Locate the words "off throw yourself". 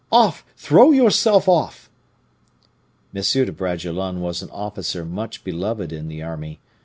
0.11-1.47